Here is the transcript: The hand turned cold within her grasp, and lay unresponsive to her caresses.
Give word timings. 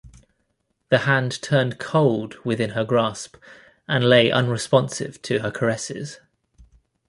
The 0.89 0.97
hand 1.05 1.39
turned 1.43 1.77
cold 1.77 2.39
within 2.43 2.71
her 2.71 2.83
grasp, 2.83 3.35
and 3.87 4.03
lay 4.03 4.31
unresponsive 4.31 5.21
to 5.21 5.41
her 5.43 5.51
caresses. 5.51 6.19